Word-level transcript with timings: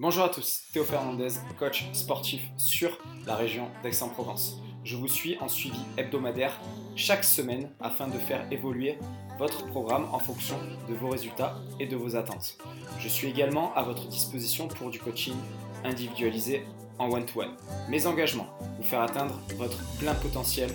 Bonjour 0.00 0.22
à 0.22 0.28
tous, 0.28 0.62
Théo 0.72 0.84
Fernandez, 0.84 1.30
coach 1.58 1.84
sportif 1.92 2.42
sur 2.56 2.96
la 3.26 3.34
région 3.34 3.68
d'Aix-en-Provence. 3.82 4.58
Je 4.84 4.94
vous 4.94 5.08
suis 5.08 5.36
en 5.40 5.48
suivi 5.48 5.80
hebdomadaire 5.96 6.56
chaque 6.94 7.24
semaine 7.24 7.72
afin 7.80 8.06
de 8.06 8.16
faire 8.16 8.46
évoluer 8.52 8.96
votre 9.40 9.66
programme 9.66 10.06
en 10.12 10.20
fonction 10.20 10.56
de 10.88 10.94
vos 10.94 11.08
résultats 11.08 11.56
et 11.80 11.86
de 11.86 11.96
vos 11.96 12.14
attentes. 12.14 12.58
Je 13.00 13.08
suis 13.08 13.26
également 13.26 13.74
à 13.74 13.82
votre 13.82 14.06
disposition 14.06 14.68
pour 14.68 14.90
du 14.90 15.00
coaching 15.00 15.34
individualisé 15.82 16.64
en 17.00 17.10
one-to-one. 17.10 17.56
Mes 17.88 18.06
engagements, 18.06 18.56
vous 18.76 18.84
faire 18.84 19.00
atteindre 19.00 19.40
votre 19.56 19.78
plein 19.98 20.14
potentiel 20.14 20.70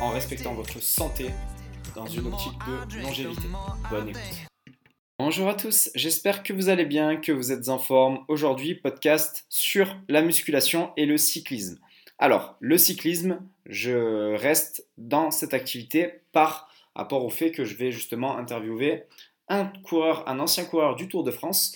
en 0.00 0.10
respectant 0.10 0.52
votre 0.52 0.82
santé 0.82 1.30
dans 1.94 2.06
une 2.06 2.26
optique 2.26 2.58
de 2.90 3.02
longévité. 3.02 3.46
Bonne 3.88 4.08
écoute. 4.08 4.48
Bonjour 5.26 5.48
à 5.48 5.54
tous, 5.54 5.88
j'espère 5.94 6.42
que 6.42 6.52
vous 6.52 6.68
allez 6.68 6.84
bien, 6.84 7.16
que 7.16 7.32
vous 7.32 7.50
êtes 7.50 7.70
en 7.70 7.78
forme. 7.78 8.22
Aujourd'hui, 8.28 8.74
podcast 8.74 9.46
sur 9.48 9.96
la 10.06 10.20
musculation 10.20 10.92
et 10.98 11.06
le 11.06 11.16
cyclisme. 11.16 11.78
Alors, 12.18 12.56
le 12.60 12.76
cyclisme, 12.76 13.40
je 13.64 14.36
reste 14.36 14.86
dans 14.98 15.30
cette 15.30 15.54
activité 15.54 16.20
par 16.32 16.68
rapport 16.94 17.24
au 17.24 17.30
fait 17.30 17.52
que 17.52 17.64
je 17.64 17.74
vais 17.74 17.90
justement 17.90 18.36
interviewer 18.36 19.04
un 19.48 19.64
coureur, 19.64 20.28
un 20.28 20.40
ancien 20.40 20.66
coureur 20.66 20.94
du 20.94 21.08
Tour 21.08 21.24
de 21.24 21.30
France 21.30 21.74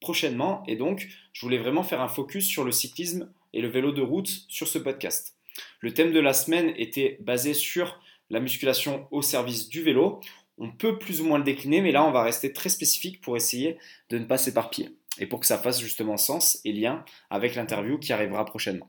prochainement. 0.00 0.62
Et 0.66 0.76
donc, 0.76 1.08
je 1.32 1.40
voulais 1.40 1.56
vraiment 1.56 1.84
faire 1.84 2.02
un 2.02 2.08
focus 2.08 2.46
sur 2.46 2.64
le 2.64 2.72
cyclisme 2.72 3.32
et 3.54 3.62
le 3.62 3.68
vélo 3.68 3.92
de 3.92 4.02
route 4.02 4.28
sur 4.48 4.68
ce 4.68 4.76
podcast. 4.76 5.38
Le 5.80 5.94
thème 5.94 6.12
de 6.12 6.20
la 6.20 6.34
semaine 6.34 6.74
était 6.76 7.16
basé 7.22 7.54
sur 7.54 7.98
la 8.28 8.40
musculation 8.40 9.08
au 9.10 9.22
service 9.22 9.70
du 9.70 9.82
vélo. 9.82 10.20
On 10.58 10.70
peut 10.70 10.98
plus 10.98 11.20
ou 11.20 11.24
moins 11.24 11.38
le 11.38 11.44
décliner, 11.44 11.80
mais 11.80 11.92
là, 11.92 12.04
on 12.04 12.12
va 12.12 12.22
rester 12.22 12.52
très 12.52 12.68
spécifique 12.68 13.20
pour 13.20 13.36
essayer 13.36 13.78
de 14.10 14.18
ne 14.18 14.24
pas 14.24 14.38
s'éparpiller 14.38 14.90
et 15.18 15.26
pour 15.26 15.40
que 15.40 15.46
ça 15.46 15.58
fasse 15.58 15.80
justement 15.80 16.16
sens 16.16 16.60
et 16.64 16.72
lien 16.72 17.04
avec 17.30 17.54
l'interview 17.54 17.98
qui 17.98 18.12
arrivera 18.12 18.44
prochainement. 18.44 18.88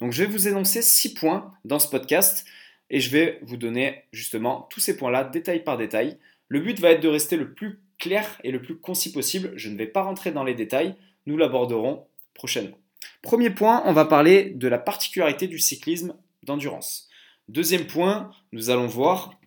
Donc, 0.00 0.12
je 0.12 0.24
vais 0.24 0.30
vous 0.30 0.48
énoncer 0.48 0.82
six 0.82 1.14
points 1.14 1.50
dans 1.64 1.78
ce 1.78 1.88
podcast 1.88 2.46
et 2.90 3.00
je 3.00 3.10
vais 3.10 3.38
vous 3.42 3.56
donner 3.56 4.04
justement 4.12 4.68
tous 4.70 4.80
ces 4.80 4.96
points-là 4.96 5.24
détail 5.24 5.64
par 5.64 5.78
détail. 5.78 6.18
Le 6.48 6.60
but 6.60 6.78
va 6.80 6.90
être 6.90 7.02
de 7.02 7.08
rester 7.08 7.36
le 7.36 7.54
plus 7.54 7.80
clair 7.98 8.38
et 8.44 8.50
le 8.50 8.60
plus 8.60 8.76
concis 8.78 9.12
possible. 9.12 9.52
Je 9.56 9.70
ne 9.70 9.76
vais 9.76 9.86
pas 9.86 10.02
rentrer 10.02 10.32
dans 10.32 10.44
les 10.44 10.54
détails, 10.54 10.94
nous 11.26 11.36
l'aborderons 11.36 12.06
prochainement. 12.34 12.76
Premier 13.22 13.50
point, 13.50 13.82
on 13.86 13.92
va 13.92 14.04
parler 14.04 14.50
de 14.50 14.68
la 14.68 14.78
particularité 14.78 15.46
du 15.46 15.58
cyclisme 15.58 16.14
d'endurance. 16.42 17.08
Deuxième 17.48 17.86
point, 17.86 18.30
nous 18.52 18.70
allons 18.70 18.86
voir 18.86 19.38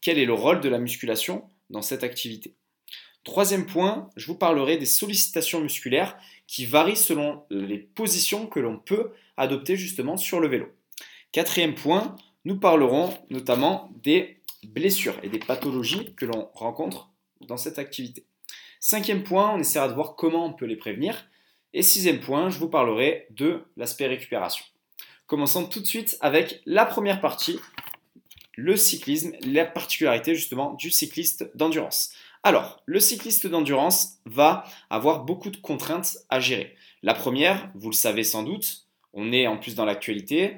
quel 0.00 0.18
est 0.18 0.24
le 0.24 0.34
rôle 0.34 0.60
de 0.60 0.68
la 0.68 0.78
musculation 0.78 1.48
dans 1.70 1.82
cette 1.82 2.04
activité. 2.04 2.54
Troisième 3.24 3.66
point, 3.66 4.10
je 4.16 4.26
vous 4.26 4.36
parlerai 4.36 4.78
des 4.78 4.86
sollicitations 4.86 5.60
musculaires 5.60 6.16
qui 6.46 6.64
varient 6.64 6.96
selon 6.96 7.44
les 7.50 7.78
positions 7.78 8.46
que 8.46 8.60
l'on 8.60 8.78
peut 8.78 9.12
adopter 9.36 9.76
justement 9.76 10.16
sur 10.16 10.40
le 10.40 10.48
vélo. 10.48 10.66
Quatrième 11.32 11.74
point, 11.74 12.16
nous 12.44 12.58
parlerons 12.58 13.12
notamment 13.28 13.90
des 14.02 14.40
blessures 14.66 15.18
et 15.22 15.28
des 15.28 15.38
pathologies 15.38 16.14
que 16.14 16.24
l'on 16.24 16.48
rencontre 16.54 17.10
dans 17.42 17.56
cette 17.58 17.78
activité. 17.78 18.24
Cinquième 18.80 19.24
point, 19.24 19.54
on 19.54 19.58
essaiera 19.58 19.88
de 19.88 19.94
voir 19.94 20.14
comment 20.16 20.46
on 20.46 20.52
peut 20.52 20.64
les 20.64 20.76
prévenir. 20.76 21.28
Et 21.74 21.82
sixième 21.82 22.20
point, 22.20 22.48
je 22.48 22.58
vous 22.58 22.68
parlerai 22.68 23.26
de 23.30 23.64
l'aspect 23.76 24.06
récupération. 24.06 24.64
Commençons 25.26 25.66
tout 25.66 25.80
de 25.80 25.86
suite 25.86 26.16
avec 26.20 26.62
la 26.64 26.86
première 26.86 27.20
partie, 27.20 27.58
le 28.58 28.76
cyclisme, 28.76 29.34
la 29.42 29.64
particularité 29.64 30.34
justement 30.34 30.74
du 30.74 30.90
cycliste 30.90 31.48
d'endurance. 31.54 32.12
Alors, 32.42 32.82
le 32.86 32.98
cycliste 32.98 33.46
d'endurance 33.46 34.18
va 34.24 34.64
avoir 34.90 35.22
beaucoup 35.22 35.50
de 35.50 35.58
contraintes 35.58 36.18
à 36.28 36.40
gérer. 36.40 36.74
La 37.04 37.14
première, 37.14 37.70
vous 37.76 37.90
le 37.90 37.94
savez 37.94 38.24
sans 38.24 38.42
doute, 38.42 38.88
on 39.12 39.32
est 39.32 39.46
en 39.46 39.58
plus 39.58 39.76
dans 39.76 39.84
l'actualité, 39.84 40.56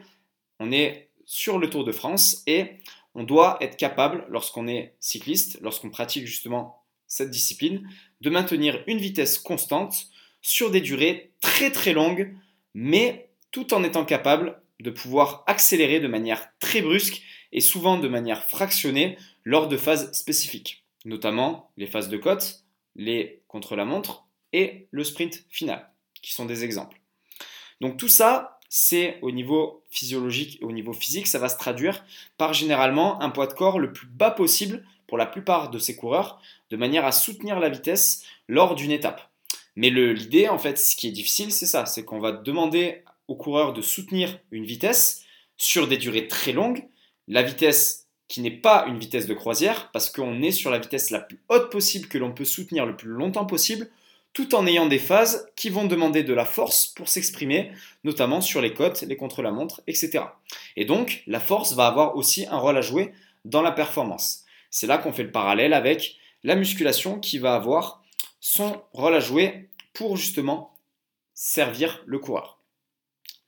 on 0.60 0.72
est 0.72 1.10
sur 1.26 1.58
le 1.58 1.68
Tour 1.68 1.84
de 1.84 1.92
France 1.92 2.42
et 2.46 2.78
on 3.14 3.22
doit 3.22 3.58
être 3.60 3.76
capable, 3.76 4.24
lorsqu'on 4.30 4.66
est 4.66 4.94
cycliste, 4.98 5.58
lorsqu'on 5.60 5.90
pratique 5.90 6.26
justement 6.26 6.82
cette 7.06 7.30
discipline, 7.30 7.86
de 8.22 8.30
maintenir 8.30 8.82
une 8.86 8.98
vitesse 8.98 9.38
constante 9.38 10.06
sur 10.40 10.70
des 10.70 10.80
durées 10.80 11.32
très 11.42 11.70
très 11.70 11.92
longues, 11.92 12.34
mais 12.72 13.28
tout 13.50 13.74
en 13.74 13.84
étant 13.84 14.06
capable 14.06 14.58
de 14.80 14.90
pouvoir 14.90 15.44
accélérer 15.46 16.00
de 16.00 16.08
manière 16.08 16.48
très 16.60 16.80
brusque 16.80 17.22
et 17.52 17.60
souvent 17.60 17.98
de 17.98 18.08
manière 18.08 18.44
fractionnée 18.44 19.18
lors 19.44 19.68
de 19.68 19.76
phases 19.76 20.12
spécifiques, 20.12 20.84
notamment 21.04 21.70
les 21.76 21.86
phases 21.86 22.08
de 22.08 22.16
côte, 22.16 22.64
les 22.96 23.42
contre-la-montre 23.48 24.24
et 24.52 24.88
le 24.90 25.04
sprint 25.04 25.44
final, 25.48 25.90
qui 26.22 26.32
sont 26.32 26.46
des 26.46 26.64
exemples. 26.64 27.00
Donc 27.80 27.96
tout 27.96 28.08
ça, 28.08 28.58
c'est 28.68 29.18
au 29.22 29.30
niveau 29.30 29.84
physiologique 29.90 30.60
et 30.60 30.64
au 30.64 30.72
niveau 30.72 30.92
physique, 30.92 31.26
ça 31.26 31.38
va 31.38 31.48
se 31.48 31.58
traduire 31.58 32.04
par 32.38 32.52
généralement 32.52 33.20
un 33.20 33.30
poids 33.30 33.46
de 33.46 33.54
corps 33.54 33.78
le 33.78 33.92
plus 33.92 34.06
bas 34.06 34.30
possible 34.30 34.86
pour 35.08 35.18
la 35.18 35.26
plupart 35.26 35.70
de 35.70 35.78
ces 35.78 35.96
coureurs, 35.96 36.40
de 36.70 36.76
manière 36.76 37.04
à 37.04 37.10
soutenir 37.10 37.58
la 37.58 37.68
vitesse 37.68 38.24
lors 38.46 38.76
d'une 38.76 38.92
étape. 38.92 39.28
Mais 39.74 39.90
l'idée, 39.90 40.48
en 40.48 40.58
fait, 40.58 40.78
ce 40.78 40.94
qui 40.94 41.08
est 41.08 41.12
difficile, 41.12 41.52
c'est 41.52 41.66
ça, 41.66 41.84
c'est 41.86 42.04
qu'on 42.04 42.20
va 42.20 42.32
demander 42.32 43.02
aux 43.26 43.34
coureurs 43.34 43.72
de 43.72 43.82
soutenir 43.82 44.38
une 44.52 44.64
vitesse 44.64 45.24
sur 45.56 45.88
des 45.88 45.96
durées 45.96 46.28
très 46.28 46.52
longues, 46.52 46.86
la 47.30 47.42
vitesse 47.42 48.08
qui 48.28 48.42
n'est 48.42 48.50
pas 48.50 48.84
une 48.86 48.98
vitesse 48.98 49.26
de 49.26 49.34
croisière, 49.34 49.90
parce 49.92 50.10
qu'on 50.10 50.42
est 50.42 50.50
sur 50.50 50.70
la 50.70 50.78
vitesse 50.78 51.10
la 51.10 51.20
plus 51.20 51.40
haute 51.48 51.70
possible 51.70 52.08
que 52.08 52.18
l'on 52.18 52.32
peut 52.32 52.44
soutenir 52.44 52.86
le 52.86 52.96
plus 52.96 53.08
longtemps 53.08 53.46
possible, 53.46 53.88
tout 54.32 54.54
en 54.54 54.66
ayant 54.66 54.86
des 54.86 54.98
phases 54.98 55.48
qui 55.56 55.70
vont 55.70 55.86
demander 55.86 56.22
de 56.22 56.34
la 56.34 56.44
force 56.44 56.88
pour 56.88 57.08
s'exprimer, 57.08 57.72
notamment 58.04 58.40
sur 58.40 58.60
les 58.60 58.74
côtes, 58.74 59.02
les 59.02 59.16
contre-la-montre, 59.16 59.80
etc. 59.86 60.24
Et 60.76 60.84
donc, 60.84 61.22
la 61.26 61.40
force 61.40 61.74
va 61.74 61.86
avoir 61.86 62.16
aussi 62.16 62.46
un 62.46 62.58
rôle 62.58 62.76
à 62.76 62.82
jouer 62.82 63.12
dans 63.44 63.62
la 63.62 63.72
performance. 63.72 64.44
C'est 64.70 64.86
là 64.86 64.98
qu'on 64.98 65.12
fait 65.12 65.24
le 65.24 65.32
parallèle 65.32 65.72
avec 65.72 66.16
la 66.44 66.56
musculation 66.56 67.18
qui 67.18 67.38
va 67.38 67.54
avoir 67.54 68.02
son 68.40 68.82
rôle 68.92 69.14
à 69.14 69.20
jouer 69.20 69.68
pour 69.92 70.16
justement 70.16 70.76
servir 71.34 72.02
le 72.06 72.18
coureur. 72.18 72.58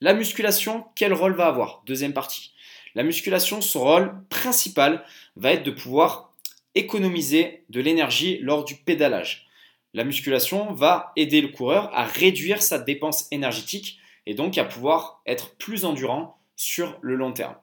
La 0.01 0.15
musculation, 0.15 0.85
quel 0.97 1.13
rôle 1.13 1.35
va 1.35 1.47
avoir? 1.47 1.83
Deuxième 1.87 2.13
partie. 2.13 2.52
La 2.95 3.03
musculation, 3.03 3.61
son 3.61 3.81
rôle 3.81 4.15
principal 4.29 5.05
va 5.37 5.53
être 5.53 5.65
de 5.65 5.71
pouvoir 5.71 6.33
économiser 6.75 7.65
de 7.69 7.81
l'énergie 7.81 8.39
lors 8.39 8.65
du 8.65 8.77
pédalage. 8.77 9.47
La 9.95 10.05
musculation 10.05 10.73
va 10.73 11.13
aider 11.17 11.41
le 11.41 11.49
coureur 11.49 11.91
à 11.95 12.05
réduire 12.05 12.63
sa 12.63 12.79
dépense 12.79 13.27
énergétique 13.31 13.99
et 14.27 14.35
donc 14.35 14.57
à 14.57 14.65
pouvoir 14.65 15.21
être 15.27 15.55
plus 15.57 15.85
endurant 15.85 16.39
sur 16.57 16.99
le 17.03 17.17
long 17.17 17.33
terme. 17.33 17.57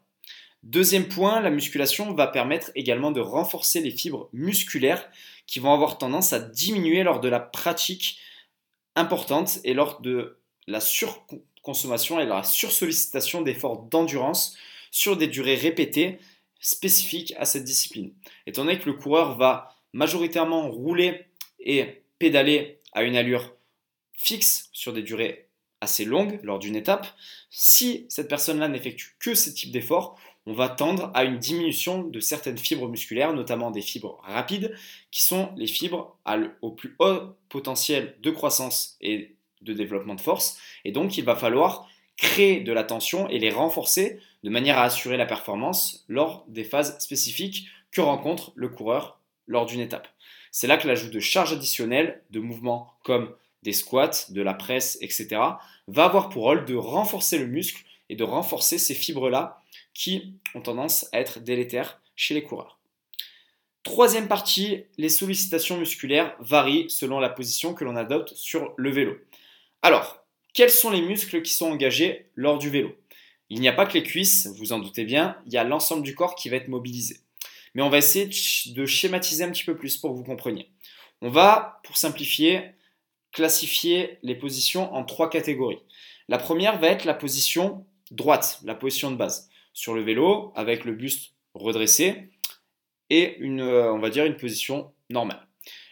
Deuxième 0.63 1.07
point, 1.07 1.39
la 1.39 1.49
musculation 1.49 2.13
va 2.13 2.27
permettre 2.27 2.71
également 2.75 3.11
de 3.11 3.21
renforcer 3.21 3.79
les 3.79 3.91
fibres 3.91 4.29
musculaires 4.33 5.09
qui 5.47 5.59
vont 5.59 5.73
avoir 5.73 5.97
tendance 5.97 6.33
à 6.33 6.39
diminuer 6.39 7.03
lors 7.03 7.21
de 7.21 7.29
la 7.29 7.39
pratique 7.39 8.19
importante 8.95 9.59
et 9.63 9.73
lors 9.73 10.01
de 10.01 10.37
la 10.67 10.81
surconsommation 10.81 12.19
et 12.19 12.25
la 12.25 12.43
sursollicitation 12.43 13.41
d'efforts 13.41 13.83
d'endurance 13.83 14.57
sur 14.91 15.17
des 15.17 15.27
durées 15.27 15.55
répétées 15.55 16.19
spécifiques 16.59 17.33
à 17.37 17.45
cette 17.45 17.63
discipline. 17.63 18.13
Étant 18.45 18.65
donné 18.65 18.79
que 18.79 18.89
le 18.89 18.95
coureur 18.95 19.37
va 19.37 19.75
majoritairement 19.93 20.69
rouler 20.69 21.25
et 21.59 22.03
pédaler 22.19 22.79
à 22.93 23.03
une 23.03 23.15
allure 23.15 23.55
fixe 24.13 24.69
sur 24.73 24.93
des 24.93 25.03
durées 25.03 25.47
assez 25.81 26.03
longues 26.03 26.39
lors 26.43 26.59
d'une 26.59 26.75
étape, 26.75 27.07
si 27.49 28.05
cette 28.09 28.27
personne-là 28.27 28.67
n'effectue 28.67 29.15
que 29.19 29.33
ce 29.33 29.49
type 29.49 29.71
d'effort, 29.71 30.19
on 30.45 30.53
va 30.53 30.67
tendre 30.67 31.11
à 31.13 31.23
une 31.23 31.37
diminution 31.37 32.03
de 32.03 32.19
certaines 32.19 32.57
fibres 32.57 32.89
musculaires, 32.89 33.33
notamment 33.33 33.71
des 33.71 33.81
fibres 33.81 34.19
rapides, 34.23 34.75
qui 35.11 35.21
sont 35.21 35.53
les 35.55 35.67
fibres 35.67 36.17
au 36.61 36.71
plus 36.71 36.95
haut 36.99 37.35
potentiel 37.49 38.17
de 38.21 38.31
croissance 38.31 38.97
et 38.99 39.35
de 39.61 39.73
développement 39.73 40.15
de 40.15 40.21
force. 40.21 40.57
Et 40.85 40.91
donc, 40.91 41.17
il 41.17 41.23
va 41.23 41.35
falloir 41.35 41.87
créer 42.17 42.61
de 42.61 42.73
la 42.73 42.83
tension 42.83 43.29
et 43.29 43.39
les 43.39 43.51
renforcer 43.51 44.19
de 44.43 44.49
manière 44.49 44.77
à 44.77 44.83
assurer 44.83 45.17
la 45.17 45.25
performance 45.25 46.05
lors 46.07 46.45
des 46.47 46.63
phases 46.63 46.97
spécifiques 46.99 47.67
que 47.91 48.01
rencontre 48.01 48.51
le 48.55 48.69
coureur 48.69 49.19
lors 49.47 49.65
d'une 49.65 49.79
étape. 49.79 50.07
C'est 50.51 50.67
là 50.67 50.77
que 50.77 50.87
l'ajout 50.87 51.09
de 51.09 51.19
charges 51.19 51.53
additionnelles, 51.53 52.23
de 52.31 52.39
mouvements 52.39 52.93
comme 53.03 53.35
des 53.63 53.73
squats, 53.73 54.27
de 54.29 54.41
la 54.41 54.53
presse, 54.53 54.97
etc., 55.01 55.27
va 55.87 56.05
avoir 56.05 56.29
pour 56.29 56.43
rôle 56.43 56.65
de 56.65 56.75
renforcer 56.75 57.37
le 57.37 57.47
muscle 57.47 57.83
et 58.09 58.15
de 58.15 58.23
renforcer 58.23 58.77
ces 58.77 58.95
fibres-là 58.95 59.61
qui 59.93 60.35
ont 60.55 60.61
tendance 60.61 61.07
à 61.11 61.19
être 61.19 61.39
délétères 61.39 62.01
chez 62.15 62.33
les 62.33 62.43
coureurs. 62.43 62.79
Troisième 63.83 64.27
partie, 64.27 64.83
les 64.97 65.09
sollicitations 65.09 65.77
musculaires 65.77 66.35
varient 66.39 66.89
selon 66.89 67.19
la 67.19 67.29
position 67.29 67.73
que 67.73 67.83
l'on 67.83 67.95
adopte 67.95 68.33
sur 68.35 68.73
le 68.77 68.91
vélo. 68.91 69.17
Alors, 69.81 70.23
quels 70.53 70.71
sont 70.71 70.89
les 70.89 71.01
muscles 71.01 71.41
qui 71.41 71.53
sont 71.53 71.71
engagés 71.71 72.29
lors 72.35 72.57
du 72.57 72.69
vélo? 72.69 72.95
Il 73.49 73.61
n'y 73.61 73.67
a 73.67 73.73
pas 73.73 73.85
que 73.85 73.93
les 73.93 74.03
cuisses, 74.03 74.47
vous 74.47 74.73
en 74.73 74.79
doutez 74.79 75.05
bien, 75.05 75.37
il 75.45 75.53
y 75.53 75.57
a 75.57 75.63
l'ensemble 75.63 76.03
du 76.03 76.15
corps 76.15 76.35
qui 76.35 76.49
va 76.49 76.57
être 76.57 76.67
mobilisé. 76.67 77.17
Mais 77.73 77.81
on 77.81 77.89
va 77.89 77.97
essayer 77.97 78.29
de 78.73 78.85
schématiser 78.85 79.43
un 79.43 79.51
petit 79.51 79.63
peu 79.63 79.75
plus 79.75 79.97
pour 79.97 80.11
que 80.11 80.17
vous 80.17 80.23
compreniez. 80.23 80.69
On 81.21 81.29
va, 81.29 81.81
pour 81.83 81.97
simplifier, 81.97 82.71
classifier 83.31 84.17
les 84.23 84.35
positions 84.35 84.93
en 84.93 85.03
trois 85.03 85.29
catégories. 85.29 85.79
La 86.27 86.37
première 86.37 86.79
va 86.79 86.87
être 86.87 87.05
la 87.05 87.13
position 87.13 87.85
droite, 88.11 88.59
la 88.63 88.75
position 88.75 89.11
de 89.11 89.15
base. 89.15 89.49
Sur 89.73 89.93
le 89.93 90.01
vélo, 90.01 90.51
avec 90.55 90.85
le 90.85 90.93
buste 90.93 91.33
redressé 91.53 92.29
et 93.09 93.37
euh, 93.41 93.91
on 93.91 93.99
va 93.99 94.09
dire 94.09 94.25
une 94.25 94.37
position 94.37 94.91
normale. 95.09 95.47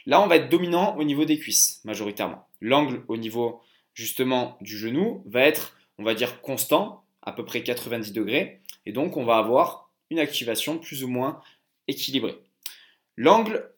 Là, 0.06 0.22
on 0.22 0.28
va 0.28 0.38
être 0.38 0.50
dominant 0.50 0.96
au 0.98 1.04
niveau 1.04 1.26
des 1.26 1.40
cuisses, 1.40 1.82
majoritairement. 1.84 2.48
L'angle 2.62 3.04
au 3.08 3.18
niveau 3.18 3.62
justement 3.94 4.58
du 4.62 4.78
genou 4.78 5.24
va 5.26 5.42
être, 5.42 5.78
on 5.98 6.04
va 6.04 6.14
dire, 6.14 6.42
constant, 6.42 7.04
à 7.28 7.34
peu 7.34 7.44
près 7.44 7.62
90 7.62 8.14
degrés. 8.14 8.62
Et 8.86 8.94
donc, 8.94 9.18
on 9.18 9.26
va 9.26 9.38
avoir 9.38 9.92
une 10.10 10.18
activation 10.18 10.80
plus 10.80 11.04
ou 11.04 11.10
moins 11.10 11.42
équilibrée. 11.90 12.38
L'angle 13.18 13.70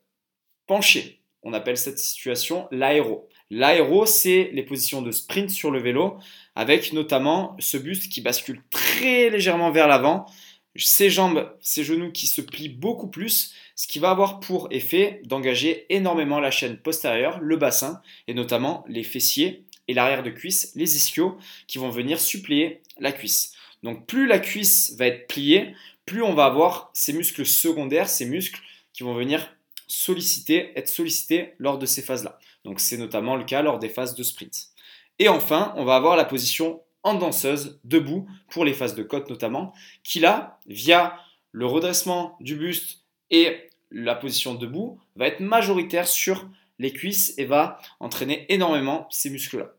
penché, 0.68 1.22
on 1.42 1.54
appelle 1.54 1.78
cette 1.78 1.98
situation 1.98 2.68
l'aéro. 2.70 3.28
L'aéro, 3.50 4.06
c'est 4.06 4.52
les 4.54 4.62
positions 4.62 5.02
de 5.02 5.10
sprint 5.12 5.50
sur 5.50 5.72
le 5.72 5.80
vélo, 5.80 6.20
avec 6.54 6.94
notamment 6.94 7.58
ce 7.60 7.78
buste 7.78 8.12
qui 8.12 8.22
bascule 8.22 8.62
très 8.70 9.32
légèrement 9.32 9.72
vers 9.72 9.88
l'avant, 9.88 10.28
ses 10.76 11.10
jambes, 11.10 11.52
ses 11.60 11.84
genoux 11.84 12.12
qui 12.12 12.28
se 12.28 12.42
plient 12.42 12.70
beaucoup 12.70 13.08
plus, 13.08 13.56
ce 13.74 13.88
qui 13.88 13.98
va 13.98 14.12
avoir 14.12 14.40
pour 14.40 14.68
effet 14.70 15.22
d'engager 15.26 15.88
énormément 15.90 16.40
la 16.40 16.52
chaîne 16.52 16.78
postérieure, 16.78 17.40
le 17.42 17.58
bassin, 17.58 18.04
et 18.28 18.36
notamment 18.36 18.86
les 18.88 19.04
fessiers 19.04 19.66
et 19.88 19.96
l'arrière 19.96 20.22
de 20.22 20.30
cuisse, 20.30 20.72
les 20.76 20.96
ischios, 20.96 21.36
qui 21.66 21.80
vont 21.80 21.90
venir 21.90 22.20
suppléer 22.20 22.84
la 23.00 23.12
cuisse. 23.12 23.54
Donc 23.84 24.08
plus 24.08 24.28
la 24.28 24.40
cuisse 24.40 24.96
va 24.98 25.08
être 25.08 25.28
pliée, 25.28 25.74
plus 26.06 26.24
on 26.24 26.34
va 26.34 26.46
avoir 26.46 26.90
ces 26.94 27.14
muscles 27.14 27.46
secondaires, 27.46 28.10
ces 28.10 28.26
muscles 28.26 28.62
qui 28.94 29.04
vont 29.04 29.14
venir 29.14 29.56
solliciter, 29.88 30.72
être 30.76 30.88
sollicités 30.88 31.54
lors 31.58 31.78
de 31.78 31.86
ces 31.86 32.02
phases-là. 32.02 32.40
Donc 32.66 32.80
c'est 32.80 32.98
notamment 32.98 33.36
le 33.36 33.44
cas 33.44 33.62
lors 33.62 33.80
des 33.80 33.90
phases 33.90 34.16
de 34.16 34.24
sprint. 34.24 34.70
Et 35.18 35.30
enfin, 35.30 35.74
on 35.78 35.86
va 35.86 35.96
avoir 35.96 36.16
la 36.16 36.26
position 36.26 36.82
en 37.04 37.14
danseuse, 37.14 37.80
debout, 37.84 38.28
pour 38.50 38.66
les 38.66 38.74
phases 38.74 38.96
de 38.96 39.04
côte 39.04 39.30
notamment, 39.30 39.74
qui 40.04 40.20
là, 40.20 40.60
via 40.68 41.18
le 41.52 41.66
redressement 41.66 42.38
du 42.40 42.56
buste 42.56 43.06
et 43.30 43.70
la 43.92 44.16
position 44.16 44.54
debout, 44.54 45.00
va 45.16 45.28
être 45.28 45.40
majoritaire 45.40 46.08
sur 46.08 46.48
les 46.78 46.92
cuisses 46.92 47.34
et 47.38 47.46
va 47.46 47.80
entraîner 48.00 48.46
énormément 48.50 49.08
ces 49.10 49.30
muscles-là. 49.30 49.74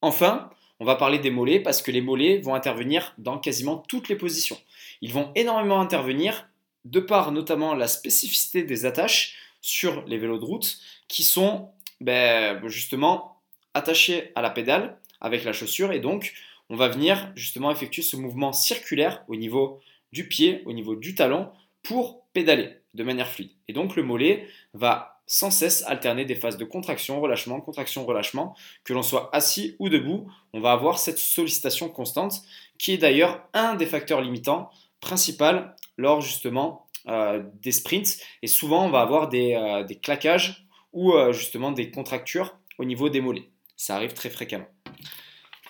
Enfin, 0.00 0.50
on 0.80 0.84
va 0.84 0.96
parler 0.96 1.18
des 1.18 1.30
mollets 1.30 1.60
parce 1.60 1.82
que 1.82 1.90
les 1.90 2.00
mollets 2.00 2.38
vont 2.38 2.54
intervenir 2.54 3.14
dans 3.18 3.38
quasiment 3.38 3.78
toutes 3.88 4.08
les 4.08 4.16
positions. 4.16 4.58
Ils 5.00 5.12
vont 5.12 5.32
énormément 5.34 5.80
intervenir 5.80 6.48
de 6.84 7.00
par 7.00 7.32
notamment 7.32 7.74
la 7.74 7.88
spécificité 7.88 8.62
des 8.62 8.86
attaches 8.86 9.36
sur 9.60 10.04
les 10.06 10.18
vélos 10.18 10.38
de 10.38 10.44
route 10.44 10.78
qui 11.08 11.22
sont 11.22 11.70
ben, 12.00 12.60
justement 12.68 13.40
attachés 13.74 14.32
à 14.34 14.42
la 14.42 14.50
pédale 14.50 14.98
avec 15.20 15.44
la 15.44 15.52
chaussure 15.52 15.92
et 15.92 16.00
donc 16.00 16.34
on 16.68 16.76
va 16.76 16.88
venir 16.88 17.32
justement 17.36 17.70
effectuer 17.70 18.02
ce 18.02 18.16
mouvement 18.16 18.52
circulaire 18.52 19.24
au 19.28 19.36
niveau 19.36 19.80
du 20.12 20.28
pied, 20.28 20.62
au 20.66 20.72
niveau 20.72 20.96
du 20.96 21.14
talon 21.14 21.50
pour 21.82 22.24
pédaler 22.32 22.76
de 22.94 23.04
manière 23.04 23.28
fluide. 23.28 23.50
Et 23.68 23.72
donc 23.72 23.96
le 23.96 24.02
mollet 24.02 24.48
va 24.74 25.15
sans 25.26 25.50
cesse 25.50 25.82
alterner 25.86 26.24
des 26.24 26.36
phases 26.36 26.56
de 26.56 26.64
contraction, 26.64 27.20
relâchement, 27.20 27.60
contraction, 27.60 28.06
relâchement, 28.06 28.54
que 28.84 28.92
l'on 28.92 29.02
soit 29.02 29.28
assis 29.34 29.76
ou 29.78 29.88
debout, 29.88 30.30
on 30.52 30.60
va 30.60 30.72
avoir 30.72 30.98
cette 30.98 31.18
sollicitation 31.18 31.88
constante 31.88 32.42
qui 32.78 32.92
est 32.92 32.98
d'ailleurs 32.98 33.46
un 33.52 33.74
des 33.74 33.86
facteurs 33.86 34.20
limitants 34.20 34.70
principal 35.00 35.74
lors 35.96 36.20
justement 36.20 36.86
euh, 37.08 37.42
des 37.62 37.72
sprints 37.72 38.18
et 38.42 38.46
souvent 38.46 38.86
on 38.86 38.90
va 38.90 39.00
avoir 39.00 39.28
des, 39.28 39.54
euh, 39.54 39.84
claquages 40.02 40.66
ou 40.92 41.12
euh, 41.12 41.32
justement 41.32 41.72
des 41.72 41.90
contractures 41.90 42.56
au 42.78 42.84
niveau 42.84 43.08
des 43.08 43.20
mollets. 43.20 43.48
Ça 43.76 43.96
arrive 43.96 44.12
très 44.12 44.30
fréquemment. 44.30 44.66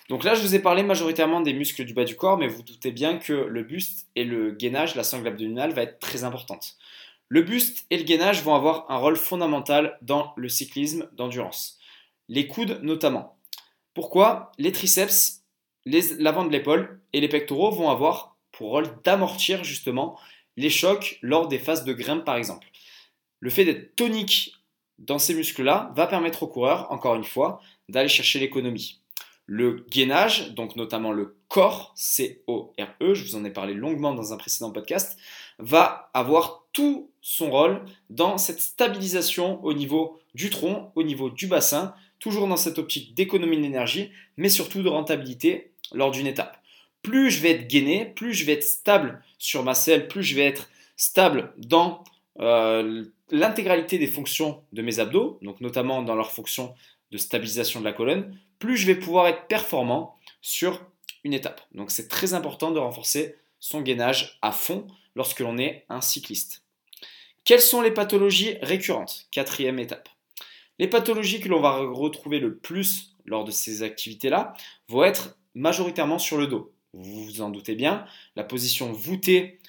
Donc 0.09 0.23
là, 0.23 0.35
je 0.35 0.41
vous 0.41 0.55
ai 0.55 0.59
parlé 0.59 0.83
majoritairement 0.83 1.41
des 1.41 1.53
muscles 1.53 1.83
du 1.83 1.93
bas 1.93 2.05
du 2.05 2.15
corps, 2.15 2.37
mais 2.37 2.47
vous 2.47 2.63
doutez 2.63 2.91
bien 2.91 3.17
que 3.17 3.33
le 3.33 3.63
buste 3.63 4.07
et 4.15 4.23
le 4.23 4.51
gainage, 4.51 4.95
la 4.95 5.03
sangle 5.03 5.27
abdominale, 5.27 5.73
va 5.73 5.81
être 5.81 5.99
très 5.99 6.23
importante. 6.23 6.77
Le 7.29 7.41
buste 7.41 7.85
et 7.89 7.97
le 7.97 8.03
gainage 8.03 8.41
vont 8.43 8.55
avoir 8.55 8.89
un 8.89 8.97
rôle 8.97 9.17
fondamental 9.17 9.97
dans 10.01 10.33
le 10.37 10.47
cyclisme 10.47 11.09
d'endurance. 11.13 11.77
Les 12.29 12.47
coudes 12.47 12.79
notamment. 12.83 13.37
Pourquoi 13.93 14.51
Les 14.57 14.71
triceps, 14.71 15.43
l'avant 15.85 16.45
de 16.45 16.51
l'épaule 16.51 17.01
et 17.13 17.19
les 17.19 17.29
pectoraux 17.29 17.71
vont 17.71 17.89
avoir 17.89 18.37
pour 18.51 18.69
rôle 18.69 19.01
d'amortir 19.03 19.63
justement 19.63 20.19
les 20.55 20.69
chocs 20.69 21.19
lors 21.21 21.47
des 21.47 21.59
phases 21.59 21.83
de 21.83 21.93
grimpe 21.93 22.25
par 22.25 22.35
exemple. 22.35 22.67
Le 23.39 23.49
fait 23.49 23.65
d'être 23.65 23.95
tonique 23.95 24.55
dans 24.97 25.19
ces 25.19 25.33
muscles-là 25.33 25.91
va 25.95 26.07
permettre 26.07 26.43
au 26.43 26.47
coureur, 26.47 26.91
encore 26.91 27.15
une 27.15 27.23
fois, 27.23 27.61
d'aller 27.89 28.09
chercher 28.09 28.39
l'économie. 28.39 29.01
Le 29.45 29.85
gainage, 29.89 30.53
donc 30.53 30.75
notamment 30.75 31.11
le 31.11 31.36
corps, 31.47 31.93
C-O-R-E, 31.95 33.13
je 33.13 33.23
vous 33.23 33.35
en 33.35 33.45
ai 33.45 33.49
parlé 33.49 33.73
longuement 33.73 34.13
dans 34.13 34.33
un 34.33 34.37
précédent 34.37 34.71
podcast, 34.71 35.17
va 35.59 36.09
avoir 36.13 36.65
tout 36.73 37.09
son 37.21 37.49
rôle 37.49 37.81
dans 38.09 38.37
cette 38.37 38.61
stabilisation 38.61 39.63
au 39.63 39.73
niveau 39.73 40.19
du 40.35 40.49
tronc, 40.49 40.91
au 40.95 41.03
niveau 41.03 41.29
du 41.29 41.47
bassin, 41.47 41.93
toujours 42.19 42.47
dans 42.47 42.57
cette 42.57 42.79
optique 42.79 43.15
d'économie 43.15 43.59
d'énergie, 43.59 44.11
mais 44.37 44.49
surtout 44.49 44.83
de 44.83 44.89
rentabilité 44.89 45.71
lors 45.93 46.11
d'une 46.11 46.27
étape. 46.27 46.57
Plus 47.01 47.31
je 47.31 47.41
vais 47.41 47.51
être 47.51 47.67
gainé, 47.67 48.05
plus 48.05 48.33
je 48.33 48.45
vais 48.45 48.53
être 48.53 48.63
stable 48.63 49.23
sur 49.37 49.63
ma 49.63 49.73
selle, 49.73 50.07
plus 50.07 50.23
je 50.23 50.35
vais 50.35 50.45
être 50.45 50.69
stable 50.97 51.53
dans 51.57 52.03
euh, 52.39 53.05
l'intégralité 53.31 53.97
des 53.97 54.07
fonctions 54.07 54.61
de 54.73 54.81
mes 54.81 54.99
abdos, 54.99 55.39
donc 55.41 55.61
notamment 55.61 56.01
dans 56.01 56.15
leur 56.15 56.31
fonction 56.31 56.73
de 57.11 57.17
stabilisation 57.17 57.79
de 57.79 57.85
la 57.85 57.93
colonne, 57.93 58.37
plus 58.59 58.77
je 58.77 58.87
vais 58.87 58.95
pouvoir 58.95 59.27
être 59.27 59.47
performant 59.47 60.17
sur 60.41 60.81
étape. 61.33 61.61
Donc 61.73 61.91
c'est 61.91 62.07
très 62.07 62.33
important 62.33 62.71
de 62.71 62.79
renforcer 62.79 63.35
son 63.59 63.81
gainage 63.81 64.37
à 64.41 64.51
fond 64.51 64.87
lorsque 65.15 65.39
l'on 65.39 65.57
est 65.57 65.85
un 65.89 66.01
cycliste. 66.01 66.63
Quelles 67.43 67.61
sont 67.61 67.81
les 67.81 67.91
pathologies 67.91 68.57
récurrentes? 68.61 69.27
Quatrième 69.31 69.79
étape. 69.79 70.09
Les 70.79 70.87
pathologies 70.87 71.39
que 71.39 71.49
l'on 71.49 71.61
va 71.61 71.77
retrouver 71.77 72.39
le 72.39 72.57
plus 72.57 73.15
lors 73.25 73.45
de 73.45 73.51
ces 73.51 73.83
activités-là 73.83 74.53
vont 74.89 75.03
être 75.03 75.37
majoritairement 75.55 76.19
sur 76.19 76.37
le 76.37 76.47
dos. 76.47 76.73
Vous 76.93 77.25
vous 77.25 77.41
en 77.41 77.49
doutez 77.49 77.75
bien, 77.75 78.05
la 78.35 78.43
position 78.43 78.91
voûtée 78.91 79.59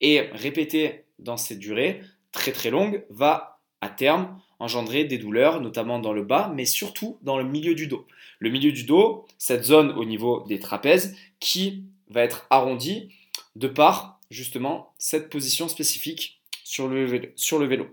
et 0.00 0.20
répétée 0.32 1.04
dans 1.18 1.36
cette 1.36 1.58
durée 1.58 2.02
très 2.32 2.52
très 2.52 2.70
longue 2.70 3.04
va 3.10 3.60
à 3.80 3.88
terme 3.88 4.40
engendrer 4.62 5.04
des 5.04 5.18
douleurs, 5.18 5.60
notamment 5.60 5.98
dans 5.98 6.12
le 6.12 6.22
bas, 6.22 6.52
mais 6.54 6.64
surtout 6.64 7.18
dans 7.22 7.36
le 7.36 7.42
milieu 7.42 7.74
du 7.74 7.88
dos. 7.88 8.06
Le 8.38 8.48
milieu 8.48 8.70
du 8.70 8.84
dos, 8.84 9.26
cette 9.36 9.64
zone 9.64 9.90
au 9.90 10.04
niveau 10.04 10.44
des 10.46 10.60
trapèzes 10.60 11.16
qui 11.40 11.84
va 12.08 12.22
être 12.22 12.46
arrondie 12.48 13.08
de 13.56 13.66
par 13.66 14.20
justement 14.30 14.94
cette 14.98 15.30
position 15.30 15.66
spécifique 15.66 16.40
sur 16.62 16.86
le 16.86 17.04
vélo. 17.04 17.28
Sur 17.34 17.58
le 17.58 17.66
vélo. 17.66 17.88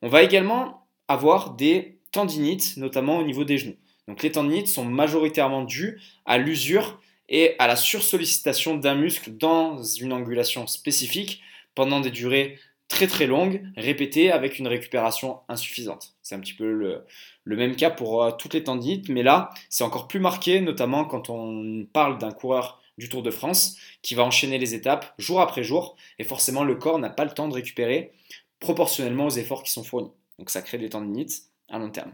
On 0.00 0.08
va 0.08 0.22
également 0.22 0.86
avoir 1.06 1.54
des 1.54 1.98
tendinites, 2.12 2.78
notamment 2.78 3.18
au 3.18 3.22
niveau 3.22 3.44
des 3.44 3.58
genoux. 3.58 3.76
Donc 4.08 4.22
les 4.22 4.32
tendinites 4.32 4.68
sont 4.68 4.86
majoritairement 4.86 5.64
dues 5.64 6.00
à 6.24 6.38
l'usure 6.38 6.98
et 7.28 7.56
à 7.58 7.66
la 7.66 7.76
sursollicitation 7.76 8.74
d'un 8.74 8.94
muscle 8.94 9.36
dans 9.36 9.82
une 9.82 10.14
angulation 10.14 10.66
spécifique 10.66 11.42
pendant 11.74 12.00
des 12.00 12.10
durées 12.10 12.58
très 12.90 13.06
très 13.06 13.26
longue, 13.26 13.62
répétée 13.76 14.32
avec 14.32 14.58
une 14.58 14.66
récupération 14.66 15.38
insuffisante. 15.48 16.12
C'est 16.22 16.34
un 16.34 16.40
petit 16.40 16.54
peu 16.54 16.70
le, 16.70 17.06
même 17.46 17.76
cas 17.76 17.88
pour 17.88 18.22
euh, 18.22 18.32
toutes 18.32 18.52
les 18.52 18.64
tendinites, 18.64 19.08
mais 19.08 19.22
là, 19.22 19.50
c'est 19.70 19.84
encore 19.84 20.08
plus 20.08 20.18
marqué, 20.18 20.60
notamment 20.60 21.04
quand 21.04 21.30
on 21.30 21.86
parle 21.92 22.18
d'un 22.18 22.32
coureur 22.32 22.82
du 22.98 23.08
Tour 23.08 23.22
de 23.22 23.30
France 23.30 23.76
qui 24.02 24.14
va 24.14 24.24
enchaîner 24.24 24.58
les 24.58 24.74
étapes 24.74 25.14
jour 25.18 25.40
après 25.40 25.62
jour, 25.62 25.96
et 26.18 26.24
forcément 26.24 26.64
le 26.64 26.74
corps 26.74 26.98
n'a 26.98 27.10
pas 27.10 27.24
le 27.24 27.30
temps 27.30 27.48
de 27.48 27.54
récupérer 27.54 28.12
proportionnellement 28.58 29.26
aux 29.26 29.30
efforts 29.30 29.62
qui 29.62 29.70
sont 29.70 29.84
fournis. 29.84 30.10
Donc 30.38 30.50
ça 30.50 30.60
crée 30.60 30.76
des 30.76 30.90
tendinites 30.90 31.44
à 31.68 31.78
long 31.78 31.90
terme. 31.90 32.12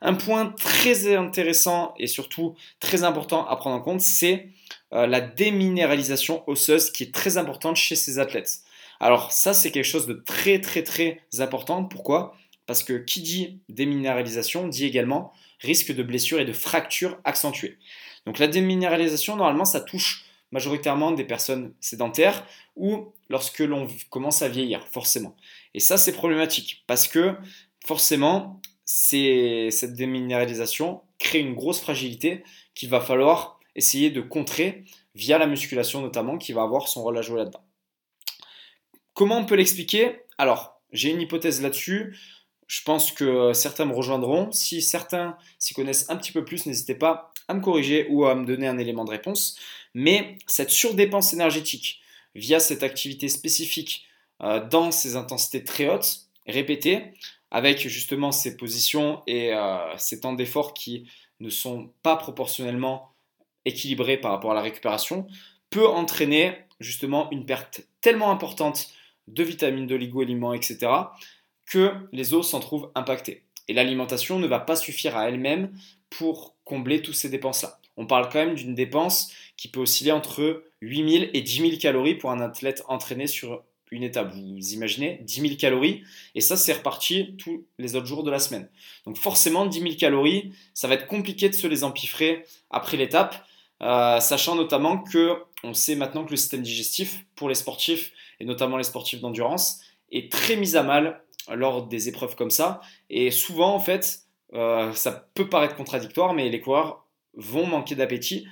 Un 0.00 0.14
point 0.14 0.54
très 0.56 1.16
intéressant 1.16 1.94
et 1.98 2.06
surtout 2.06 2.54
très 2.78 3.02
important 3.02 3.44
à 3.46 3.56
prendre 3.56 3.76
en 3.76 3.80
compte, 3.80 4.00
c'est 4.00 4.50
euh, 4.92 5.08
la 5.08 5.20
déminéralisation 5.20 6.48
osseuse 6.48 6.92
qui 6.92 7.02
est 7.02 7.14
très 7.14 7.38
importante 7.38 7.74
chez 7.74 7.96
ces 7.96 8.20
athlètes. 8.20 8.62
Alors 9.02 9.32
ça, 9.32 9.52
c'est 9.52 9.72
quelque 9.72 9.84
chose 9.84 10.06
de 10.06 10.14
très 10.14 10.60
très 10.60 10.84
très 10.84 11.20
important. 11.40 11.84
Pourquoi? 11.84 12.36
Parce 12.66 12.84
que 12.84 12.92
qui 12.94 13.20
dit 13.20 13.58
déminéralisation 13.68 14.68
dit 14.68 14.86
également 14.86 15.32
risque 15.60 15.92
de 15.92 16.04
blessure 16.04 16.38
et 16.40 16.44
de 16.44 16.52
fracture 16.52 17.18
accentuée. 17.24 17.78
Donc 18.26 18.38
la 18.38 18.46
déminéralisation, 18.46 19.34
normalement, 19.34 19.64
ça 19.64 19.80
touche 19.80 20.24
majoritairement 20.52 21.10
des 21.10 21.24
personnes 21.24 21.74
sédentaires 21.80 22.46
ou 22.76 23.12
lorsque 23.28 23.58
l'on 23.58 23.88
commence 24.08 24.42
à 24.42 24.48
vieillir, 24.48 24.86
forcément. 24.86 25.34
Et 25.74 25.80
ça, 25.80 25.98
c'est 25.98 26.12
problématique 26.12 26.84
parce 26.86 27.08
que 27.08 27.34
forcément, 27.84 28.60
cette 28.84 29.94
déminéralisation 29.94 31.02
crée 31.18 31.40
une 31.40 31.54
grosse 31.54 31.80
fragilité 31.80 32.44
qu'il 32.74 32.88
va 32.88 33.00
falloir 33.00 33.58
essayer 33.74 34.10
de 34.10 34.20
contrer 34.20 34.84
via 35.16 35.38
la 35.38 35.48
musculation 35.48 36.02
notamment 36.02 36.38
qui 36.38 36.52
va 36.52 36.62
avoir 36.62 36.86
son 36.86 37.02
rôle 37.02 37.18
à 37.18 37.22
jouer 37.22 37.38
là-dedans. 37.38 37.64
Comment 39.14 39.38
on 39.38 39.44
peut 39.44 39.56
l'expliquer? 39.56 40.22
Alors, 40.38 40.80
j'ai 40.92 41.10
une 41.10 41.20
hypothèse 41.20 41.62
là-dessus. 41.62 42.16
Je 42.66 42.82
pense 42.82 43.12
que 43.12 43.52
certains 43.52 43.84
me 43.84 43.94
rejoindront. 43.94 44.50
Si 44.52 44.80
certains 44.80 45.36
s'y 45.58 45.74
connaissent 45.74 46.08
un 46.08 46.16
petit 46.16 46.32
peu 46.32 46.44
plus, 46.44 46.66
n'hésitez 46.66 46.94
pas 46.94 47.32
à 47.48 47.54
me 47.54 47.60
corriger 47.60 48.06
ou 48.08 48.24
à 48.24 48.34
me 48.34 48.46
donner 48.46 48.66
un 48.66 48.78
élément 48.78 49.04
de 49.04 49.10
réponse. 49.10 49.58
Mais 49.94 50.38
cette 50.46 50.70
surdépense 50.70 51.34
énergétique 51.34 52.00
via 52.34 52.60
cette 52.60 52.82
activité 52.82 53.28
spécifique 53.28 54.06
euh, 54.42 54.66
dans 54.66 54.90
ces 54.90 55.16
intensités 55.16 55.64
très 55.64 55.88
hautes, 55.88 56.28
répétées, 56.46 57.12
avec 57.50 57.86
justement 57.86 58.32
ces 58.32 58.56
positions 58.56 59.22
et 59.26 59.52
euh, 59.52 59.76
ces 59.98 60.20
temps 60.20 60.32
d'effort 60.32 60.72
qui 60.72 61.10
ne 61.40 61.50
sont 61.50 61.92
pas 62.02 62.16
proportionnellement 62.16 63.12
équilibrés 63.64 64.16
par 64.16 64.30
rapport 64.30 64.52
à 64.52 64.54
la 64.54 64.62
récupération, 64.62 65.26
peut 65.70 65.86
entraîner 65.86 66.56
justement 66.80 67.30
une 67.30 67.44
perte 67.44 67.82
tellement 68.00 68.30
importante 68.30 68.88
de 69.28 69.42
vitamines, 69.42 69.86
d'oligo-éléments, 69.86 70.54
etc., 70.54 70.90
que 71.66 71.92
les 72.12 72.34
os 72.34 72.48
s'en 72.48 72.60
trouvent 72.60 72.90
impactés. 72.94 73.44
Et 73.68 73.72
l'alimentation 73.72 74.38
ne 74.38 74.46
va 74.46 74.58
pas 74.58 74.76
suffire 74.76 75.16
à 75.16 75.28
elle-même 75.28 75.72
pour 76.10 76.56
combler 76.64 77.00
toutes 77.00 77.14
ces 77.14 77.28
dépenses-là. 77.28 77.78
On 77.96 78.06
parle 78.06 78.28
quand 78.28 78.44
même 78.44 78.54
d'une 78.54 78.74
dépense 78.74 79.32
qui 79.56 79.68
peut 79.68 79.80
osciller 79.80 80.12
entre 80.12 80.64
8000 80.80 81.30
et 81.32 81.42
10 81.42 81.56
000 81.60 81.76
calories 81.80 82.14
pour 82.14 82.30
un 82.30 82.40
athlète 82.40 82.82
entraîné 82.88 83.26
sur 83.26 83.62
une 83.90 84.02
étape. 84.02 84.32
Vous 84.34 84.72
imaginez 84.72 85.20
10 85.22 85.40
000 85.40 85.54
calories 85.56 86.02
et 86.34 86.40
ça 86.40 86.56
c'est 86.56 86.72
reparti 86.72 87.36
tous 87.36 87.66
les 87.78 87.94
autres 87.94 88.06
jours 88.06 88.24
de 88.24 88.30
la 88.30 88.38
semaine. 88.38 88.68
Donc 89.04 89.18
forcément 89.18 89.66
10 89.66 89.80
000 89.80 89.94
calories, 89.96 90.52
ça 90.74 90.88
va 90.88 90.94
être 90.94 91.06
compliqué 91.06 91.48
de 91.48 91.54
se 91.54 91.66
les 91.66 91.84
empiffrer 91.84 92.44
après 92.70 92.96
l'étape, 92.96 93.46
euh, 93.82 94.18
sachant 94.20 94.54
notamment 94.54 94.98
que 94.98 95.36
on 95.62 95.74
sait 95.74 95.94
maintenant 95.94 96.24
que 96.24 96.30
le 96.30 96.36
système 96.36 96.62
digestif 96.62 97.24
pour 97.36 97.48
les 97.48 97.54
sportifs 97.54 98.12
et 98.42 98.44
notamment 98.44 98.76
les 98.76 98.82
sportifs 98.82 99.20
d'endurance 99.20 99.80
est 100.10 100.30
très 100.30 100.56
mis 100.56 100.76
à 100.76 100.82
mal 100.82 101.22
lors 101.54 101.86
des 101.86 102.08
épreuves 102.08 102.34
comme 102.34 102.50
ça 102.50 102.80
et 103.08 103.30
souvent 103.30 103.74
en 103.74 103.80
fait 103.80 104.22
euh, 104.52 104.92
ça 104.92 105.28
peut 105.34 105.48
paraître 105.48 105.76
contradictoire 105.76 106.34
mais 106.34 106.48
les 106.50 106.60
coureurs 106.60 107.06
vont 107.34 107.66
manquer 107.66 107.94
d'appétit 107.94 108.46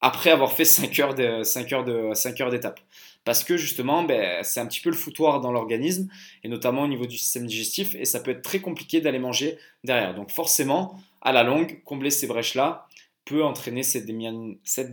après 0.00 0.30
avoir 0.30 0.52
fait 0.52 0.64
5 0.64 0.98
heures, 0.98 1.14
de, 1.14 1.42
5 1.42 1.72
heures, 1.72 1.84
de, 1.84 2.14
5 2.14 2.40
heures 2.40 2.50
d'étape. 2.50 2.80
Parce 3.24 3.44
que 3.44 3.56
justement, 3.58 4.02
ben, 4.02 4.42
c'est 4.42 4.60
un 4.60 4.66
petit 4.66 4.80
peu 4.80 4.88
le 4.88 4.96
foutoir 4.96 5.40
dans 5.40 5.52
l'organisme, 5.52 6.08
et 6.42 6.48
notamment 6.48 6.82
au 6.82 6.88
niveau 6.88 7.06
du 7.06 7.18
système 7.18 7.46
digestif, 7.46 7.94
et 7.94 8.06
ça 8.06 8.20
peut 8.20 8.30
être 8.30 8.42
très 8.42 8.60
compliqué 8.60 9.02
d'aller 9.02 9.18
manger 9.18 9.58
derrière. 9.84 10.14
Donc 10.14 10.30
forcément, 10.30 10.98
à 11.20 11.32
la 11.32 11.42
longue, 11.42 11.82
combler 11.84 12.10
ces 12.10 12.26
brèches-là 12.26 12.86
peut 13.26 13.44
entraîner 13.44 13.82
cette 13.82 14.06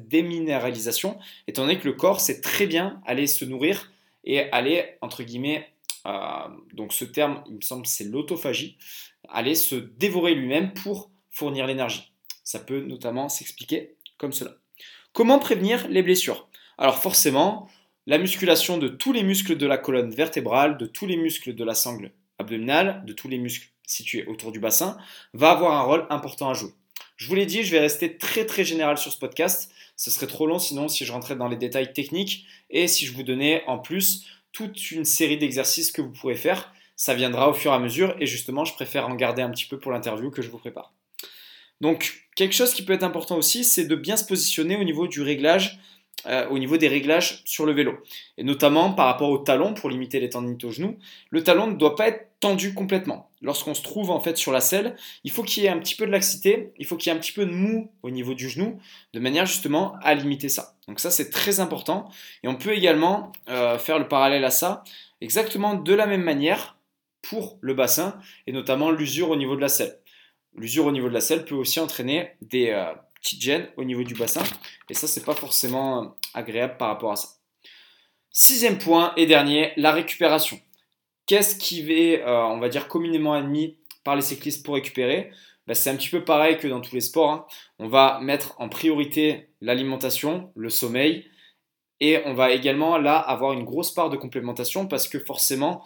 déminéralisation, 0.10 1.18
étant 1.48 1.62
donné 1.64 1.80
que 1.80 1.88
le 1.88 1.94
corps 1.94 2.20
sait 2.20 2.42
très 2.42 2.68
bien 2.68 3.02
aller 3.06 3.28
se 3.28 3.46
nourrir 3.46 3.92
et 4.24 4.52
aller, 4.52 4.98
entre 5.02 5.24
guillemets, 5.24 5.68
euh, 6.06 6.48
donc 6.74 6.94
ce 6.94 7.06
terme, 7.06 7.44
il 7.48 7.56
me 7.56 7.62
semble, 7.62 7.86
c'est 7.86 8.06
l'autophagie, 8.06 8.78
aller 9.30 9.56
se 9.56 9.76
dévorer 9.76 10.36
lui-même 10.36 10.74
pour 10.74 11.12
fournir 11.32 11.68
l'énergie. 11.68 12.12
Ça 12.44 12.60
peut 12.60 12.82
notamment 12.82 13.30
s'expliquer 13.30 13.96
comme 14.18 14.32
cela. 14.32 14.56
Comment 15.14 15.40
prévenir 15.40 15.88
les 15.90 16.04
blessures? 16.04 16.48
Alors 16.78 17.00
forcément, 17.00 17.68
la 18.06 18.18
musculation 18.18 18.78
de 18.78 18.88
tous 18.88 19.12
les 19.12 19.24
muscles 19.24 19.58
de 19.58 19.66
la 19.66 19.78
colonne 19.78 20.12
vertébrale, 20.12 20.78
de 20.78 20.86
tous 20.86 21.08
les 21.08 21.18
muscles 21.18 21.56
de 21.56 21.64
la 21.64 21.76
sangle 21.76 22.12
abdominale, 22.40 23.04
de 23.06 23.14
tous 23.14 23.28
les 23.28 23.38
muscles 23.38 23.70
situés 23.86 24.26
autour 24.28 24.52
du 24.52 24.60
bassin, 24.60 24.98
va 25.34 25.52
avoir 25.52 25.74
un 25.74 25.82
rôle 25.82 26.08
important 26.10 26.50
à 26.50 26.54
jouer. 26.54 26.72
Je 27.18 27.28
vous 27.28 27.36
l'ai 27.36 27.46
dit, 27.46 27.64
je 27.64 27.72
vais 27.72 27.80
rester 27.80 28.18
très 28.18 28.46
très 28.46 28.64
général 28.64 28.98
sur 28.98 29.12
ce 29.12 29.18
podcast. 29.18 29.72
Ce 29.96 30.12
serait 30.12 30.28
trop 30.28 30.46
long 30.46 30.60
sinon 30.60 30.88
si 30.88 31.04
je 31.04 31.12
rentrais 31.12 31.36
dans 31.36 31.48
les 31.48 31.58
détails 31.58 31.92
techniques 31.92 32.46
et 32.70 32.88
si 32.88 33.06
je 33.06 33.14
vous 33.14 33.24
donnais 33.24 33.64
en 33.66 33.80
plus 33.80 34.28
toute 34.54 34.92
une 34.92 35.06
série 35.06 35.38
d'exercices 35.38 35.92
que 35.92 36.02
vous 36.02 36.12
pourrez 36.12 36.36
faire. 36.36 36.72
Ça 36.96 37.16
viendra 37.16 37.50
au 37.50 37.54
fur 37.54 37.72
et 37.72 37.76
à 37.76 37.80
mesure 37.80 38.16
et 38.20 38.28
justement 38.28 38.66
je 38.66 38.74
préfère 38.74 39.08
en 39.08 39.16
garder 39.16 39.42
un 39.42 39.50
petit 39.50 39.66
peu 39.66 39.80
pour 39.80 39.92
l'interview 39.92 40.30
que 40.30 40.44
je 40.44 40.50
vous 40.50 40.60
prépare. 40.60 40.94
Donc, 41.82 42.28
quelque 42.36 42.56
chose 42.56 42.74
qui 42.74 42.84
peut 42.84 42.94
être 42.94 43.04
important 43.04 43.38
aussi, 43.38 43.64
c'est 43.64 43.86
de 43.86 43.96
bien 43.96 44.18
se 44.18 44.26
positionner 44.26 44.78
au 44.78 44.84
niveau 44.84 45.08
du 45.08 45.22
réglage, 45.22 45.80
euh, 46.26 46.48
au 46.50 46.58
niveau 46.58 46.78
des 46.78 46.88
réglages 46.88 47.42
sur 47.46 47.66
le 47.66 47.74
vélo. 47.74 47.94
Et 48.38 48.44
notamment 48.44 48.92
par 48.92 49.06
rapport 49.06 49.30
au 49.30 49.38
talon, 49.38 49.74
pour 49.74 49.90
limiter 49.90 50.20
les 50.20 50.30
tendinites 50.30 50.64
au 50.64 50.72
genou, 50.72 50.98
le 51.30 51.44
talon 51.44 51.68
ne 51.68 51.76
doit 51.76 51.96
pas 51.96 52.08
être 52.08 52.28
tendu 52.40 52.74
complètement. 52.74 53.30
Lorsqu'on 53.42 53.74
se 53.74 53.84
trouve 53.84 54.10
en 54.10 54.20
fait 54.20 54.36
sur 54.36 54.52
la 54.52 54.60
selle, 54.60 54.96
il 55.24 55.32
faut 55.32 55.44
qu'il 55.44 55.64
y 55.64 55.68
ait 55.68 55.70
un 55.70 55.78
petit 55.78 55.96
peu 55.96 56.06
de 56.06 56.12
laxité, 56.12 56.74
il 56.78 56.86
faut 56.86 56.98
qu'il 56.98 57.12
y 57.12 57.16
ait 57.16 57.18
un 57.18 57.22
petit 57.22 57.32
peu 57.32 57.46
de 57.46 57.52
mou 57.52 57.92
au 58.02 58.10
niveau 58.10 58.34
du 58.34 58.50
genou, 58.50 58.80
de 59.14 59.20
manière 59.20 59.46
justement 59.46 59.96
à 60.02 60.16
limiter 60.16 60.50
ça. 60.50 60.76
Donc 60.88 61.00
ça 61.00 61.12
c'est 61.12 61.30
très 61.30 61.60
important. 61.60 62.10
Et 62.44 62.48
on 62.48 62.56
peut 62.56 62.74
également 62.74 63.32
euh, 63.50 63.78
faire 63.78 64.00
le 64.00 64.08
parallèle 64.08 64.44
à 64.44 64.52
ça, 64.52 64.84
exactement 65.22 65.76
de 65.76 65.94
la 65.94 66.08
même 66.08 66.24
manière 66.24 66.78
pour 67.22 67.58
le 67.62 67.74
bassin, 67.74 68.20
et 68.48 68.52
notamment 68.52 68.92
l'usure 68.92 69.30
au 69.30 69.36
niveau 69.36 69.56
de 69.56 69.62
la 69.62 69.70
selle. 69.70 70.00
L'usure 70.56 70.86
au 70.86 70.92
niveau 70.92 71.10
de 71.10 71.14
la 71.14 71.22
selle 71.22 71.46
peut 71.46 71.56
aussi 71.56 71.80
entraîner 71.80 72.32
des 72.42 72.70
euh, 72.70 72.94
petites 73.22 73.42
gènes 73.42 73.70
au 73.78 73.84
niveau 73.84 74.04
du 74.04 74.14
bassin. 74.14 74.44
Et 74.90 74.94
ça, 74.94 75.08
c'est 75.08 75.26
pas 75.26 75.36
forcément 75.36 76.04
euh, 76.04 76.08
agréable 76.34 76.78
par 76.78 76.90
rapport 76.90 77.12
à 77.12 77.16
ça. 77.16 77.28
Sixième 78.32 78.78
point 78.78 79.14
et 79.18 79.26
dernier, 79.26 79.74
la 79.78 79.92
récupération. 79.92 80.60
Qu'est-ce 81.26 81.56
qui 81.58 81.92
est, 81.92 82.22
euh, 82.22 82.46
on 82.46 82.60
va 82.60 82.70
dire, 82.70 82.88
communément 82.88 83.34
admis 83.34 83.78
par 84.04 84.16
les 84.16 84.22
cyclistes 84.22 84.66
pour 84.66 84.76
récupérer? 84.76 85.32
Ben, 85.66 85.74
C'est 85.74 85.90
un 85.90 85.96
petit 85.96 86.10
peu 86.10 86.24
pareil 86.24 86.58
que 86.58 86.68
dans 86.68 86.82
tous 86.82 86.94
les 86.94 87.02
sports. 87.02 87.32
Hein. 87.32 87.46
On 87.80 87.88
va 87.88 88.20
mettre 88.22 88.56
en 88.60 88.70
priorité 88.70 89.50
l'alimentation, 89.62 90.52
le 90.56 90.70
sommeil, 90.70 91.30
et 92.00 92.22
on 92.26 92.34
va 92.34 92.52
également 92.52 92.98
là 92.98 93.18
avoir 93.18 93.54
une 93.54 93.64
grosse 93.64 93.92
part 93.92 94.10
de 94.10 94.18
complémentation 94.18 94.88
parce 94.88 95.08
que 95.08 95.20
forcément, 95.20 95.84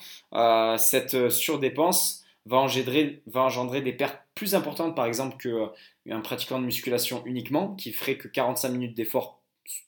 cette 0.78 1.30
surdépense 1.30 2.26
va 2.46 2.58
engendrer, 2.58 3.22
va 3.28 3.42
engendrer 3.42 3.82
des 3.82 3.94
pertes 3.94 4.21
plus 4.42 4.56
importantes, 4.56 4.96
par 4.96 5.06
exemple, 5.06 5.38
qu'un 5.38 6.18
euh, 6.18 6.22
pratiquant 6.22 6.60
de 6.60 6.66
musculation 6.66 7.22
uniquement, 7.28 7.76
qui 7.76 7.92
ferait 7.92 8.18
que 8.18 8.28
45 8.28 8.70
minutes 8.70 8.98
d'effort 8.98 9.40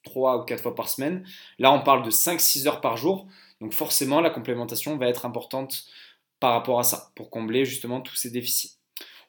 3 0.04 0.44
ou 0.44 0.46
4 0.46 0.62
fois 0.62 0.76
par 0.76 0.90
semaine. 0.90 1.26
Là, 1.58 1.74
on 1.74 1.82
parle 1.82 2.06
de 2.06 2.12
5-6 2.12 2.68
heures 2.68 2.80
par 2.80 2.96
jour. 2.96 3.26
Donc 3.62 3.74
forcément, 3.74 4.22
la 4.22 4.30
complémentation 4.30 4.96
va 4.96 5.08
être 5.08 5.26
importante 5.26 5.86
par 6.40 6.52
rapport 6.52 6.80
à 6.80 6.84
ça, 6.84 7.10
pour 7.16 7.32
combler 7.32 7.66
justement 7.66 8.00
tous 8.00 8.16
ces 8.16 8.30
déficits. 8.30 8.78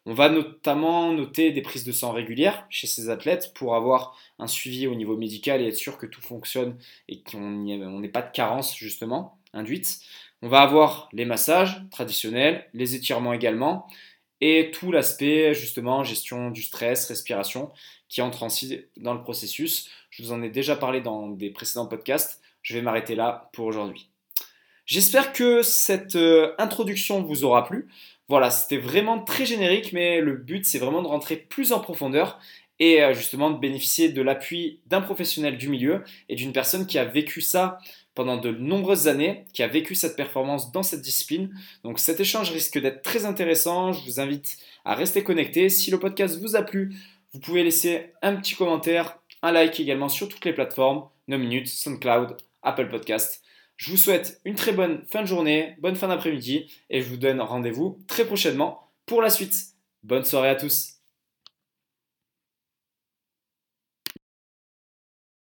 On 0.04 0.12
va 0.12 0.28
notamment 0.28 1.10
noter 1.14 1.52
des 1.52 1.62
prises 1.62 1.84
de 1.84 1.92
sang 1.92 2.12
régulières 2.12 2.66
chez 2.68 2.86
ces 2.86 3.08
athlètes 3.08 3.54
pour 3.54 3.76
avoir 3.76 4.18
un 4.38 4.46
suivi 4.46 4.86
au 4.86 4.94
niveau 4.94 5.16
médical 5.16 5.62
et 5.62 5.68
être 5.68 5.76
sûr 5.76 5.96
que 5.96 6.04
tout 6.04 6.20
fonctionne 6.20 6.76
et 7.08 7.22
qu'on 7.22 7.40
n'ait 7.40 8.08
pas 8.10 8.20
de 8.20 8.30
carence 8.30 8.76
justement 8.76 9.38
induite. 9.54 10.00
On 10.42 10.48
va 10.48 10.60
avoir 10.60 11.08
les 11.14 11.24
massages 11.24 11.80
traditionnels, 11.90 12.68
les 12.74 12.94
étirements 12.94 13.32
également, 13.32 13.86
et 14.46 14.70
tout 14.70 14.92
l'aspect 14.92 15.54
justement 15.54 16.04
gestion 16.04 16.50
du 16.50 16.62
stress, 16.62 17.08
respiration, 17.08 17.70
qui 18.10 18.20
entre 18.20 18.42
ainsi 18.42 18.82
dans 18.98 19.14
le 19.14 19.22
processus. 19.22 19.88
Je 20.10 20.22
vous 20.22 20.32
en 20.32 20.42
ai 20.42 20.50
déjà 20.50 20.76
parlé 20.76 21.00
dans 21.00 21.28
des 21.28 21.48
précédents 21.48 21.86
podcasts. 21.86 22.42
Je 22.60 22.74
vais 22.74 22.82
m'arrêter 22.82 23.14
là 23.14 23.48
pour 23.54 23.64
aujourd'hui. 23.64 24.10
J'espère 24.84 25.32
que 25.32 25.62
cette 25.62 26.16
euh, 26.16 26.52
introduction 26.58 27.22
vous 27.22 27.44
aura 27.44 27.64
plu. 27.64 27.88
Voilà, 28.28 28.50
c'était 28.50 28.76
vraiment 28.76 29.18
très 29.18 29.46
générique, 29.46 29.94
mais 29.94 30.20
le 30.20 30.36
but 30.36 30.66
c'est 30.66 30.78
vraiment 30.78 31.00
de 31.00 31.08
rentrer 31.08 31.36
plus 31.36 31.72
en 31.72 31.80
profondeur 31.80 32.38
et 32.80 33.02
euh, 33.02 33.14
justement 33.14 33.50
de 33.50 33.58
bénéficier 33.58 34.10
de 34.10 34.20
l'appui 34.20 34.80
d'un 34.84 35.00
professionnel 35.00 35.56
du 35.56 35.70
milieu 35.70 36.04
et 36.28 36.34
d'une 36.34 36.52
personne 36.52 36.86
qui 36.86 36.98
a 36.98 37.06
vécu 37.06 37.40
ça 37.40 37.78
pendant 38.14 38.36
de 38.36 38.50
nombreuses 38.50 39.08
années, 39.08 39.46
qui 39.52 39.62
a 39.62 39.66
vécu 39.66 39.94
cette 39.94 40.16
performance 40.16 40.72
dans 40.72 40.82
cette 40.82 41.02
discipline. 41.02 41.50
Donc 41.82 41.98
cet 41.98 42.20
échange 42.20 42.50
risque 42.50 42.80
d'être 42.80 43.02
très 43.02 43.24
intéressant. 43.24 43.92
Je 43.92 44.04
vous 44.04 44.20
invite 44.20 44.58
à 44.84 44.94
rester 44.94 45.24
connecté. 45.24 45.68
Si 45.68 45.90
le 45.90 45.98
podcast 45.98 46.40
vous 46.40 46.56
a 46.56 46.62
plu, 46.62 46.94
vous 47.32 47.40
pouvez 47.40 47.64
laisser 47.64 48.12
un 48.22 48.36
petit 48.36 48.54
commentaire, 48.54 49.18
un 49.42 49.52
like 49.52 49.80
également 49.80 50.08
sur 50.08 50.28
toutes 50.28 50.44
les 50.44 50.52
plateformes, 50.52 51.08
No 51.26 51.38
Minutes, 51.38 51.68
SoundCloud, 51.68 52.36
Apple 52.62 52.88
Podcast. 52.88 53.42
Je 53.76 53.90
vous 53.90 53.96
souhaite 53.96 54.40
une 54.44 54.54
très 54.54 54.72
bonne 54.72 55.02
fin 55.10 55.22
de 55.22 55.26
journée, 55.26 55.74
bonne 55.80 55.96
fin 55.96 56.08
d'après-midi 56.08 56.70
et 56.90 57.02
je 57.02 57.08
vous 57.08 57.16
donne 57.16 57.40
rendez-vous 57.40 57.98
très 58.06 58.24
prochainement 58.24 58.92
pour 59.04 59.20
la 59.20 59.30
suite. 59.30 59.74
Bonne 60.04 60.24
soirée 60.24 60.50
à 60.50 60.54
tous. 60.54 60.93